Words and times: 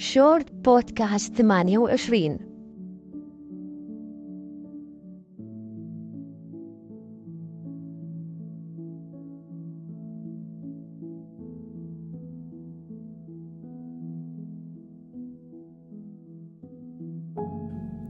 شورت 0.00 0.52
بودكاست 0.52 1.34
28 1.34 2.38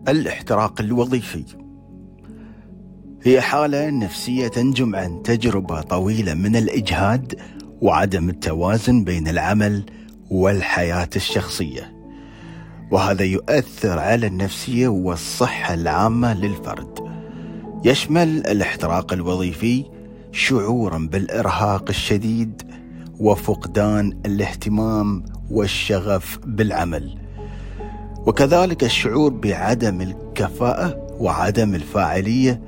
الاحتراق 0.09 0.81
الوظيفي. 0.81 1.45
هي 3.23 3.41
حالة 3.41 3.91
نفسية 3.91 4.49
تنجم 4.49 4.97
عن 4.97 5.23
تجربة 5.23 5.81
طويلة 5.81 6.35
من 6.35 6.57
الإجهاد 6.57 7.41
وعدم 7.81 8.29
التوازن 8.31 9.05
بين 9.05 9.29
العمل 9.29 9.85
والحياة 10.31 11.09
الشخصية. 11.17 11.93
وهذا 12.91 13.25
يؤثر 13.25 13.99
على 13.99 14.27
النفسية 14.27 14.89
والصحة 14.89 15.75
العامة 15.75 16.35
للفرد. 16.35 16.99
يشمل 17.85 18.47
الاحتراق 18.47 19.13
الوظيفي 19.13 19.85
شعورا 20.33 21.09
بالإرهاق 21.13 21.85
الشديد 21.89 22.63
وفقدان 23.21 24.21
الاهتمام 24.27 25.25
والشغف 25.51 26.39
بالعمل. 26.45 27.19
وكذلك 28.27 28.85
الشعور 28.85 29.31
بعدم 29.33 30.01
الكفاءة 30.01 31.17
وعدم 31.21 31.75
الفاعلية 31.75 32.63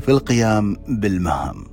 في 0.00 0.08
القيام 0.08 0.76
بالمهام. 0.88 1.71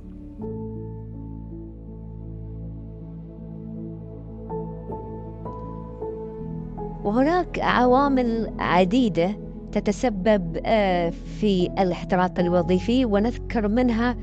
وهناك 7.10 7.58
عوامل 7.58 8.50
عديدة 8.58 9.36
تتسبب 9.72 10.60
آه، 10.66 11.10
في 11.10 11.70
الاحتراق 11.78 12.38
الوظيفي 12.38 13.04
ونذكر 13.04 13.68
منها 13.68 14.16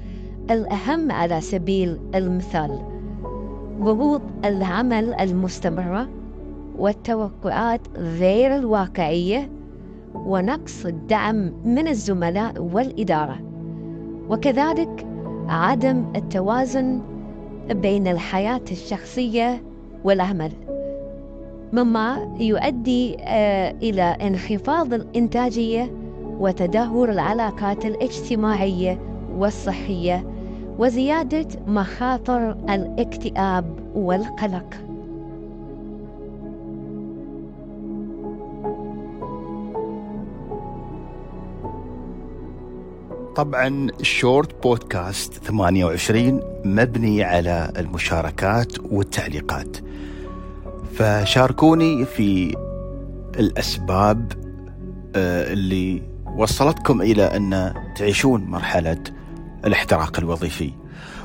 الأهم 0.52 1.12
على 1.12 1.42
سبيل 1.42 2.00
المثال 2.16 2.80
ضغوط 3.80 4.22
العمل 4.46 5.14
المستمرة 5.14 6.10
والتوقعات 6.78 7.82
غير 7.98 8.56
الواقعية 8.56 9.50
ونقص 10.14 10.86
الدعم 10.86 11.54
من 11.66 11.88
الزملاء 11.88 12.62
والإدارة 12.62 13.40
وكذلك 14.30 15.08
عدم 15.48 16.06
التوازن 16.16 17.02
بين 17.70 18.08
الحياة 18.08 18.64
الشخصية 18.72 19.64
والعمل. 20.04 20.67
مما 21.74 22.36
يؤدي 22.40 23.18
آه، 23.20 23.72
إلى 23.82 24.02
انخفاض 24.02 24.94
الإنتاجية 24.94 25.92
وتدهور 26.40 27.10
العلاقات 27.10 27.86
الاجتماعية 27.86 29.00
والصحية 29.38 30.28
وزيادة 30.78 31.48
مخاطر 31.68 32.52
الاكتئاب 32.52 33.80
والقلق. 33.96 34.88
طبعا 43.36 43.88
الشورت 44.00 44.64
بودكاست 44.64 45.34
28 45.34 46.42
مبني 46.66 47.24
على 47.24 47.72
المشاركات 47.78 48.80
والتعليقات. 48.92 49.78
فشاركوني 50.98 52.06
في 52.06 52.58
الأسباب 53.40 54.32
آه، 55.16 55.54
اللي 55.54 56.02
وصلتكم 56.38 57.02
إلى 57.02 57.24
أن 57.24 57.74
تعيشون 57.96 58.44
مرحلة 58.44 58.98
الاحتراق 59.66 60.20
الوظيفي. 60.20 60.72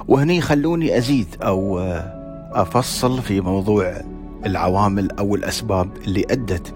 وهني 0.09 0.41
خلوني 0.41 0.99
أزيد 0.99 1.27
أو 1.43 1.79
آه، 1.79 2.51
أفصل 2.53 3.23
في 3.23 3.41
موضوع 3.41 4.03
العوامل 4.47 5.11
أو 5.19 5.35
الأسباب 5.35 5.89
اللي 6.07 6.25
أدت 6.31 6.75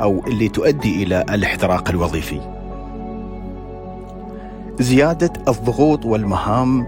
أو 0.00 0.26
اللي 0.26 0.48
تؤدي 0.48 1.02
إلى 1.02 1.24
الاحتراق 1.30 1.88
الوظيفي. 1.88 2.40
زيادة 4.80 5.32
الضغوط 5.48 6.04
والمهام 6.06 6.86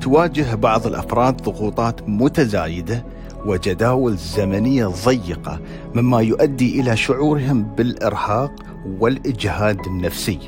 تواجه 0.00 0.54
بعض 0.54 0.86
الأفراد 0.86 1.42
ضغوطات 1.42 2.08
متزايدة 2.08 3.04
وجداول 3.46 4.16
زمنيه 4.16 4.86
ضيقه 4.86 5.60
مما 5.94 6.20
يؤدي 6.20 6.80
إلى 6.80 6.96
شعورهم 6.96 7.62
بالإرهاق 7.62 8.52
والإجهاد 9.00 9.86
النفسي. 9.86 10.38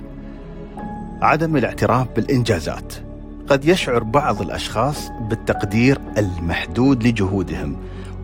عدم 1.22 1.56
الاعتراف 1.56 2.06
بالإنجازات 2.16 2.94
قد 3.48 3.64
يشعر 3.64 4.02
بعض 4.02 4.42
الأشخاص 4.42 5.10
بالتقدير 5.28 5.98
المحدود 6.18 7.06
لجهودهم 7.06 7.76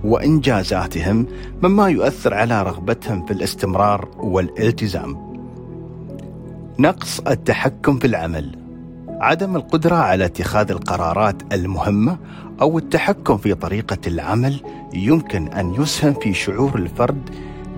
وإنجازاتهم 0.04 1.26
مما 1.62 1.88
يؤثر 1.88 2.34
على 2.34 2.62
رغبتهم 2.62 3.26
في 3.26 3.32
الاستمرار 3.32 4.08
والالتزام. 4.18 5.28
نقص 6.78 7.20
التحكم 7.20 7.98
في 7.98 8.06
العمل 8.06 8.57
عدم 9.20 9.56
القدرة 9.56 9.96
على 9.96 10.24
اتخاذ 10.24 10.70
القرارات 10.70 11.36
المهمة 11.52 12.18
أو 12.60 12.78
التحكم 12.78 13.36
في 13.36 13.54
طريقة 13.54 13.98
العمل 14.06 14.60
يمكن 14.94 15.48
أن 15.48 15.74
يسهم 15.74 16.14
في 16.14 16.34
شعور 16.34 16.74
الفرد 16.74 17.30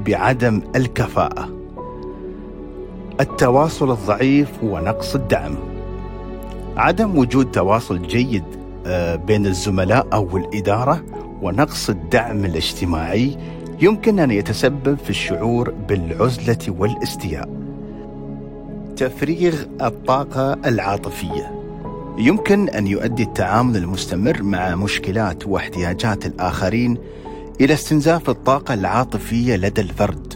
بعدم 0.07 0.63
الكفاءة. 0.77 1.49
التواصل 3.21 3.91
الضعيف 3.91 4.51
ونقص 4.63 5.15
الدعم. 5.15 5.55
عدم 6.77 7.19
وجود 7.19 7.51
تواصل 7.51 8.03
جيد 8.03 8.45
آه، 8.87 9.17
بين 9.17 9.47
الزملاء 9.47 10.07
أو 10.13 10.37
الإدارة 10.37 11.05
ونقص 11.43 11.91
الدعم 11.91 12.45
الاجتماعي 12.45 13.37
يمكن 13.81 14.19
أن 14.19 14.31
يتسبب 14.31 14.99
في 14.99 15.11
الشعور 15.11 15.71
بالعزلة 15.71 16.75
والإستياء. 16.79 17.60
تفريغ 19.01 19.63
الطاقة 19.83 20.53
العاطفية 20.53 21.63
يمكن 22.19 22.69
أن 22.69 22.87
يؤدي 22.87 23.23
التعامل 23.23 23.77
المستمر 23.77 24.43
مع 24.43 24.75
مشكلات 24.75 25.47
واحتياجات 25.47 26.27
الآخرين 26.27 26.99
إلى 27.61 27.75
استنزاف 27.75 28.31
الطاقة 28.31 28.75
العاطفية 28.75 29.57
لدى 29.57 29.81
الفرد. 29.81 30.35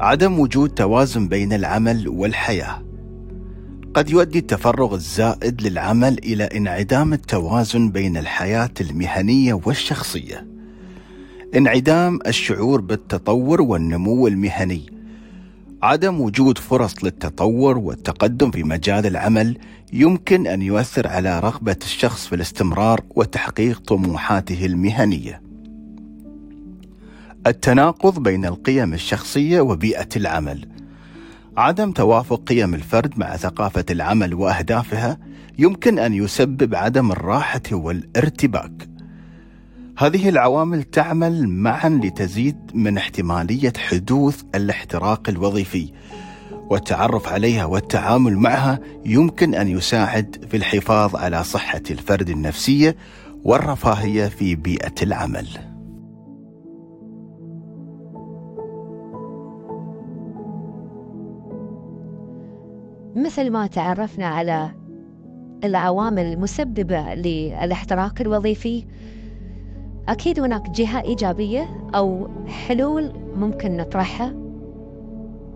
عدم 0.00 0.40
وجود 0.40 0.70
توازن 0.70 1.28
بين 1.28 1.52
العمل 1.52 2.08
والحياة. 2.08 2.82
قد 3.94 4.10
يؤدي 4.10 4.38
التفرغ 4.38 4.94
الزائد 4.94 5.62
للعمل 5.62 6.18
إلى 6.18 6.44
انعدام 6.44 7.12
التوازن 7.12 7.90
بين 7.90 8.16
الحياة 8.16 8.70
المهنية 8.80 9.60
والشخصية. 9.66 10.46
انعدام 11.56 12.18
الشعور 12.26 12.80
بالتطور 12.80 13.62
والنمو 13.62 14.28
المهني 14.28 14.91
عدم 15.82 16.20
وجود 16.20 16.58
فرص 16.58 17.04
للتطور 17.04 17.78
والتقدم 17.78 18.50
في 18.50 18.62
مجال 18.62 19.06
العمل 19.06 19.58
يمكن 19.92 20.46
أن 20.46 20.62
يؤثر 20.62 21.08
على 21.08 21.40
رغبة 21.40 21.76
الشخص 21.82 22.26
في 22.26 22.34
الاستمرار 22.34 23.00
وتحقيق 23.10 23.80
طموحاته 23.80 24.66
المهنية. 24.66 25.42
التناقض 27.46 28.22
بين 28.22 28.44
القيم 28.44 28.94
الشخصية 28.94 29.60
وبيئة 29.60 30.08
العمل. 30.16 30.68
عدم 31.56 31.92
توافق 31.92 32.42
قيم 32.44 32.74
الفرد 32.74 33.18
مع 33.18 33.36
ثقافة 33.36 33.84
العمل 33.90 34.34
وأهدافها 34.34 35.18
يمكن 35.58 35.98
أن 35.98 36.14
يسبب 36.14 36.74
عدم 36.74 37.12
الراحة 37.12 37.62
والارتباك. 37.72 38.91
هذه 39.98 40.28
العوامل 40.28 40.82
تعمل 40.82 41.48
معا 41.48 41.88
لتزيد 41.88 42.56
من 42.74 42.96
احتمالية 42.98 43.72
حدوث 43.78 44.42
الاحتراق 44.54 45.28
الوظيفي 45.28 45.92
والتعرف 46.70 47.28
عليها 47.28 47.64
والتعامل 47.64 48.36
معها 48.36 48.78
يمكن 49.04 49.54
أن 49.54 49.68
يساعد 49.68 50.44
في 50.50 50.56
الحفاظ 50.56 51.16
على 51.16 51.44
صحة 51.44 51.82
الفرد 51.90 52.28
النفسية 52.28 52.96
والرفاهية 53.44 54.26
في 54.26 54.54
بيئة 54.54 54.94
العمل. 55.02 55.48
مثل 63.16 63.50
ما 63.50 63.66
تعرفنا 63.66 64.26
على 64.26 64.70
العوامل 65.64 66.22
المسببة 66.22 67.14
للاحتراق 67.14 68.20
الوظيفي 68.20 68.84
أكيد 70.08 70.40
هناك 70.40 70.70
جهة 70.70 71.00
إيجابية 71.00 71.68
أو 71.94 72.28
حلول 72.46 73.12
ممكن 73.36 73.76
نطرحها. 73.76 74.34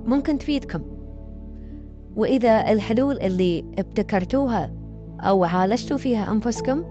ممكن 0.06 0.38
تفيدكم. 0.38 0.80
وإذا 2.16 2.72
الحلول 2.72 3.20
اللي 3.20 3.64
ابتكرتوها 3.78 4.70
أو 5.20 5.44
عالجتوا 5.44 5.96
فيها 5.96 6.32
أنفسكم 6.32 6.84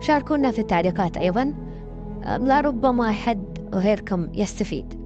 شاركونا 0.00 0.50
في 0.50 0.58
التعليقات 0.58 1.16
أيضا. 1.16 1.54
لربما 2.26 3.10
حد 3.12 3.58
غيركم 3.74 4.28
يستفيد. 4.34 5.00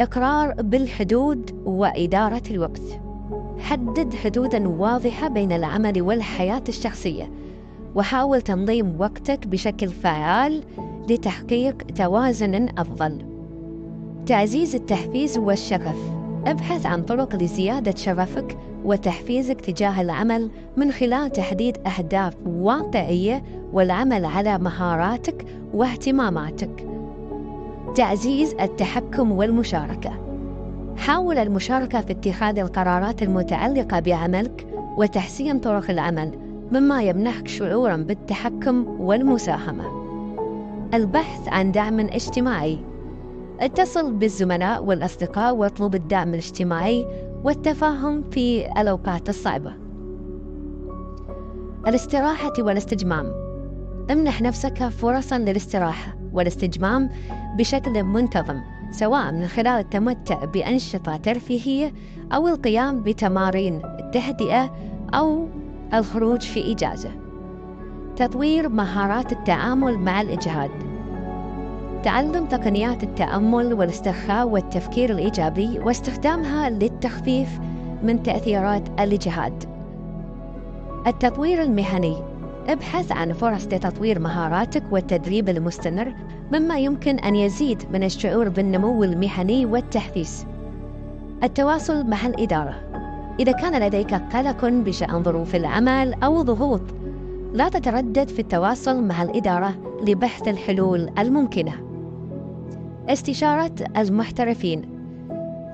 إقرار 0.00 0.54
بالحدود 0.62 1.62
وإدارة 1.64 2.42
الوقت. 2.50 3.00
حدد 3.58 4.14
حدودا 4.14 4.68
واضحة 4.68 5.28
بين 5.28 5.52
العمل 5.52 6.02
والحياة 6.02 6.62
الشخصية. 6.68 7.30
وحاول 7.94 8.42
تنظيم 8.42 8.94
وقتك 8.98 9.46
بشكل 9.46 9.88
فعال 9.88 10.62
لتحقيق 11.10 11.82
توازن 11.82 12.68
أفضل. 12.78 13.18
تعزيز 14.26 14.74
التحفيز 14.74 15.38
والشغف. 15.38 15.96
ابحث 16.46 16.86
عن 16.86 17.02
طرق 17.02 17.36
لزيادة 17.36 17.94
شغفك 17.96 18.58
وتحفيزك 18.84 19.60
تجاه 19.60 20.00
العمل 20.00 20.50
من 20.76 20.92
خلال 20.92 21.32
تحديد 21.32 21.78
أهداف 21.86 22.34
واقعية 22.46 23.42
والعمل 23.72 24.24
على 24.24 24.58
مهاراتك 24.58 25.44
واهتماماتك. 25.74 26.86
تعزيز 27.94 28.54
التحكم 28.60 29.32
والمشاركة. 29.32 30.10
حاول 30.96 31.38
المشاركة 31.38 32.00
في 32.00 32.12
اتخاذ 32.12 32.58
القرارات 32.58 33.22
المتعلقة 33.22 34.00
بعملك 34.00 34.66
وتحسين 34.96 35.58
طرق 35.58 35.90
العمل 35.90 36.49
مما 36.72 37.02
يمنحك 37.02 37.48
شعورا 37.48 37.96
بالتحكم 37.96 39.00
والمساهمة. 39.00 39.84
البحث 40.94 41.48
عن 41.48 41.72
دعم 41.72 42.00
اجتماعي. 42.00 42.78
اتصل 43.60 44.12
بالزملاء 44.12 44.84
والأصدقاء 44.84 45.54
واطلب 45.54 45.94
الدعم 45.94 46.28
الاجتماعي 46.28 47.06
والتفاهم 47.44 48.22
في 48.30 48.66
الأوقات 48.80 49.28
الصعبة. 49.28 49.72
الاستراحة 51.88 52.52
والاستجمام. 52.58 53.26
امنح 54.10 54.42
نفسك 54.42 54.88
فرصا 54.88 55.38
للاستراحة 55.38 56.16
والاستجمام 56.32 57.10
بشكل 57.58 58.02
منتظم 58.02 58.60
سواء 58.90 59.32
من 59.32 59.46
خلال 59.46 59.80
التمتع 59.80 60.44
بأنشطة 60.44 61.16
ترفيهية 61.16 61.92
أو 62.32 62.48
القيام 62.48 63.02
بتمارين 63.02 63.82
التهدئة 63.84 64.74
أو 65.14 65.48
الخروج 65.94 66.40
في 66.40 66.72
إجازة. 66.72 67.10
تطوير 68.16 68.68
مهارات 68.68 69.32
التعامل 69.32 69.98
مع 69.98 70.20
الإجهاد. 70.20 70.70
تعلم 72.02 72.46
تقنيات 72.46 73.02
التأمل 73.02 73.74
والاسترخاء 73.74 74.48
والتفكير 74.48 75.10
الإيجابي 75.10 75.78
واستخدامها 75.78 76.70
للتخفيف 76.70 77.60
من 78.02 78.22
تأثيرات 78.22 78.88
الإجهاد. 79.00 79.64
التطوير 81.06 81.62
المهني. 81.62 82.16
ابحث 82.68 83.12
عن 83.12 83.32
فرص 83.32 83.66
لتطوير 83.66 84.18
مهاراتك 84.18 84.82
والتدريب 84.90 85.48
المستمر 85.48 86.14
مما 86.52 86.78
يمكن 86.78 87.18
أن 87.18 87.36
يزيد 87.36 87.82
من 87.92 88.02
الشعور 88.02 88.48
بالنمو 88.48 89.04
المهني 89.04 89.66
والتحديث 89.66 90.42
التواصل 91.42 92.06
مع 92.06 92.26
الإدارة. 92.26 92.99
إذا 93.38 93.52
كان 93.52 93.82
لديك 93.82 94.14
قلق 94.14 94.64
بشأن 94.64 95.22
ظروف 95.22 95.54
العمل 95.54 96.14
أو 96.22 96.42
ضغوط 96.42 96.82
لا 97.52 97.68
تتردد 97.68 98.28
في 98.28 98.38
التواصل 98.38 99.02
مع 99.04 99.22
الإدارة 99.22 99.74
لبحث 100.06 100.48
الحلول 100.48 101.10
الممكنة. 101.18 101.72
استشارة 103.08 103.72
المحترفين. 103.96 104.82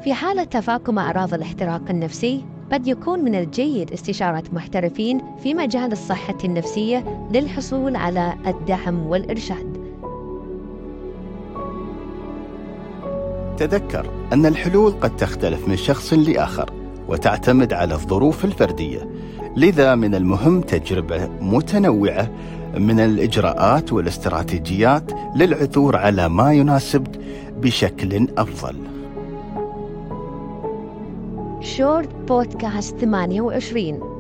في 0.05 0.15
حالة 0.15 0.45
تفاقم 0.45 0.99
أعراض 0.99 1.35
الاحتراق 1.35 1.83
النفسي 1.91 2.45
قد 2.73 2.87
يكون 2.87 3.25
من 3.25 3.35
الجيد 3.35 3.93
استشارة 3.93 4.43
محترفين 4.53 5.21
في 5.43 5.55
مجال 5.55 5.93
الصحة 5.93 6.39
النفسية 6.45 7.29
للحصول 7.33 7.97
على 7.97 8.35
الدعم 8.47 9.07
والإرشاد. 9.07 9.87
تذكر 13.57 14.11
أن 14.33 14.47
الحلول 14.47 14.93
قد 14.93 15.17
تختلف 15.17 15.69
من 15.69 15.77
شخص 15.77 16.13
لآخر. 16.13 16.86
وتعتمد 17.09 17.73
على 17.73 17.95
الظروف 17.95 18.45
الفردية، 18.45 19.09
لذا 19.57 19.95
من 19.95 20.15
المهم 20.15 20.61
تجربة 20.61 21.29
متنوعة 21.41 22.31
من 22.79 23.01
الإجراءات 23.01 23.93
والاستراتيجيات 23.93 25.13
للعثور 25.37 25.97
على 25.97 26.29
ما 26.29 26.53
يناسبك 26.53 27.21
بشكل 27.57 28.29
أفضل. 28.39 28.77
شورت 31.61 32.15
بودكاست 32.29 32.97
28 32.97 34.16